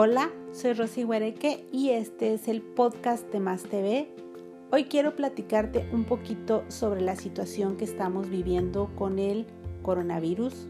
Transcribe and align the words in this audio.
Hola, 0.00 0.30
soy 0.52 0.74
Rosy 0.74 1.02
Huereque 1.02 1.66
y 1.72 1.90
este 1.90 2.32
es 2.32 2.46
el 2.46 2.62
podcast 2.62 3.26
de 3.32 3.40
Más 3.40 3.64
TV. 3.64 4.08
Hoy 4.70 4.84
quiero 4.84 5.16
platicarte 5.16 5.90
un 5.92 6.04
poquito 6.04 6.62
sobre 6.68 7.00
la 7.00 7.16
situación 7.16 7.76
que 7.76 7.84
estamos 7.84 8.30
viviendo 8.30 8.90
con 8.94 9.18
el 9.18 9.44
coronavirus. 9.82 10.68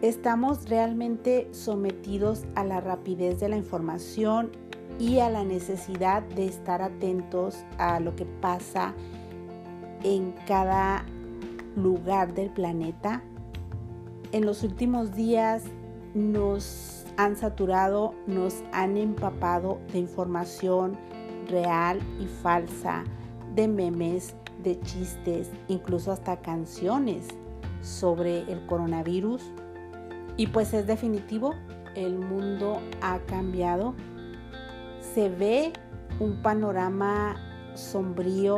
Estamos 0.00 0.66
realmente 0.70 1.48
sometidos 1.52 2.44
a 2.54 2.64
la 2.64 2.80
rapidez 2.80 3.38
de 3.38 3.50
la 3.50 3.58
información 3.58 4.50
y 4.98 5.18
a 5.18 5.28
la 5.28 5.44
necesidad 5.44 6.22
de 6.22 6.46
estar 6.46 6.80
atentos 6.80 7.66
a 7.76 8.00
lo 8.00 8.16
que 8.16 8.24
pasa 8.24 8.94
en 10.04 10.32
cada 10.46 11.04
lugar 11.76 12.32
del 12.32 12.48
planeta. 12.48 13.22
En 14.32 14.46
los 14.46 14.62
últimos 14.62 15.14
días 15.14 15.64
nos 16.14 16.99
han 17.24 17.36
saturado, 17.36 18.14
nos 18.26 18.62
han 18.72 18.96
empapado 18.96 19.78
de 19.92 19.98
información 19.98 20.96
real 21.48 22.00
y 22.18 22.26
falsa, 22.26 23.04
de 23.54 23.68
memes, 23.68 24.34
de 24.62 24.80
chistes, 24.80 25.50
incluso 25.68 26.12
hasta 26.12 26.40
canciones 26.40 27.28
sobre 27.82 28.50
el 28.50 28.64
coronavirus. 28.66 29.42
Y 30.38 30.46
pues 30.46 30.72
es 30.72 30.86
definitivo, 30.86 31.54
el 31.94 32.18
mundo 32.18 32.80
ha 33.02 33.18
cambiado. 33.26 33.94
Se 35.14 35.28
ve 35.28 35.74
un 36.20 36.40
panorama 36.40 37.36
sombrío, 37.74 38.56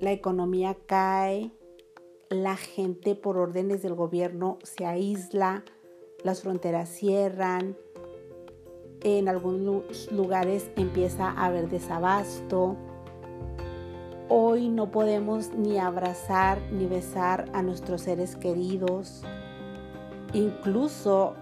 la 0.00 0.10
economía 0.10 0.76
cae, 0.86 1.52
la 2.28 2.56
gente 2.56 3.14
por 3.14 3.38
órdenes 3.38 3.82
del 3.82 3.94
gobierno 3.94 4.58
se 4.64 4.84
aísla, 4.84 5.64
las 6.24 6.42
fronteras 6.42 6.88
cierran, 6.88 7.76
en 9.02 9.28
algunos 9.28 10.10
lugares 10.10 10.70
empieza 10.76 11.30
a 11.30 11.46
haber 11.46 11.68
desabasto. 11.68 12.76
Hoy 14.28 14.68
no 14.68 14.90
podemos 14.90 15.52
ni 15.54 15.78
abrazar 15.78 16.60
ni 16.72 16.86
besar 16.86 17.48
a 17.52 17.62
nuestros 17.62 18.02
seres 18.02 18.36
queridos. 18.36 19.22
Incluso 20.32 21.34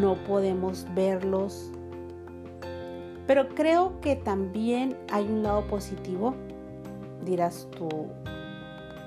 no 0.00 0.16
podemos 0.24 0.86
verlos. 0.94 1.70
Pero 3.26 3.48
creo 3.50 4.00
que 4.00 4.16
también 4.16 4.98
hay 5.10 5.24
un 5.24 5.42
lado 5.42 5.66
positivo. 5.66 6.34
Dirás 7.24 7.68
tú, 7.78 7.88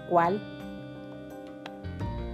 ¿cuál? 0.09 0.56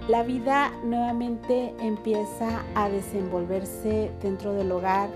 La 0.06 0.22
vida 0.22 0.70
nuevamente 0.84 1.74
empieza 1.80 2.62
a 2.74 2.90
desenvolverse 2.90 4.12
dentro 4.20 4.52
del 4.52 4.70
hogar. 4.70 5.08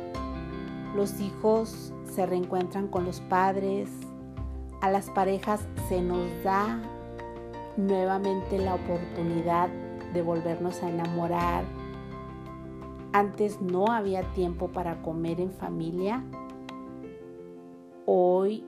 Los 0.96 1.20
hijos 1.20 1.92
se 2.10 2.24
reencuentran 2.24 2.88
con 2.88 3.04
los 3.04 3.20
padres. 3.20 3.90
A 4.80 4.90
las 4.90 5.10
parejas 5.10 5.68
se 5.90 6.00
nos 6.00 6.26
da 6.42 6.80
nuevamente 7.76 8.58
la 8.58 8.76
oportunidad 8.76 9.68
de 10.14 10.22
volvernos 10.22 10.82
a 10.82 10.88
enamorar. 10.88 11.64
Antes 13.12 13.60
no 13.60 13.88
había 13.88 14.22
tiempo 14.32 14.68
para 14.68 15.02
comer 15.02 15.38
en 15.38 15.52
familia. 15.52 16.24
Hoy 18.06 18.64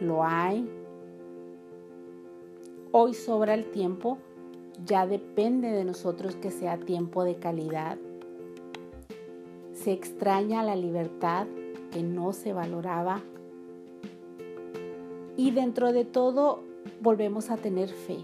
lo 0.00 0.24
hay. 0.24 0.68
Hoy 2.90 3.14
sobra 3.14 3.54
el 3.54 3.70
tiempo 3.70 4.18
ya 4.86 5.06
depende 5.06 5.70
de 5.70 5.84
nosotros 5.84 6.36
que 6.36 6.50
sea 6.50 6.78
tiempo 6.78 7.24
de 7.24 7.36
calidad. 7.36 7.98
Se 9.72 9.92
extraña 9.92 10.62
la 10.62 10.76
libertad 10.76 11.46
que 11.90 12.02
no 12.02 12.32
se 12.32 12.52
valoraba. 12.52 13.20
Y 15.36 15.50
dentro 15.52 15.92
de 15.92 16.04
todo 16.04 16.62
volvemos 17.00 17.50
a 17.50 17.56
tener 17.56 17.88
fe. 17.88 18.18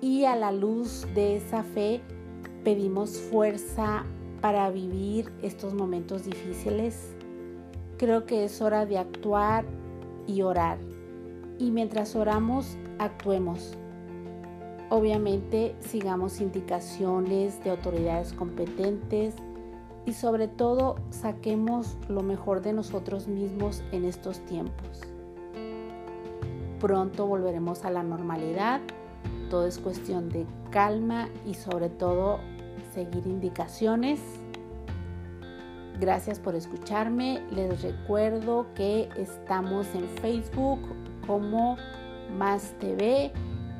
Y 0.00 0.24
a 0.24 0.36
la 0.36 0.52
luz 0.52 1.06
de 1.14 1.36
esa 1.36 1.62
fe 1.62 2.00
pedimos 2.62 3.18
fuerza 3.18 4.04
para 4.40 4.70
vivir 4.70 5.32
estos 5.42 5.72
momentos 5.72 6.24
difíciles. 6.24 7.14
Creo 7.96 8.26
que 8.26 8.44
es 8.44 8.60
hora 8.60 8.84
de 8.84 8.98
actuar 8.98 9.64
y 10.26 10.42
orar. 10.42 10.78
Y 11.58 11.70
mientras 11.70 12.16
oramos, 12.16 12.76
actuemos 12.98 13.78
Obviamente 14.94 15.74
sigamos 15.80 16.40
indicaciones 16.40 17.64
de 17.64 17.70
autoridades 17.70 18.32
competentes 18.32 19.34
y 20.06 20.12
sobre 20.12 20.46
todo 20.46 20.94
saquemos 21.10 21.96
lo 22.08 22.22
mejor 22.22 22.60
de 22.60 22.74
nosotros 22.74 23.26
mismos 23.26 23.82
en 23.90 24.04
estos 24.04 24.38
tiempos. 24.46 25.00
Pronto 26.78 27.26
volveremos 27.26 27.84
a 27.84 27.90
la 27.90 28.04
normalidad, 28.04 28.80
todo 29.50 29.66
es 29.66 29.78
cuestión 29.78 30.28
de 30.28 30.46
calma 30.70 31.28
y 31.44 31.54
sobre 31.54 31.88
todo 31.88 32.38
seguir 32.94 33.26
indicaciones. 33.26 34.20
Gracias 35.98 36.38
por 36.38 36.54
escucharme. 36.54 37.42
Les 37.50 37.82
recuerdo 37.82 38.66
que 38.76 39.08
estamos 39.16 39.92
en 39.96 40.08
Facebook 40.20 40.78
como 41.26 41.78
Más 42.38 42.74
TV 42.78 43.32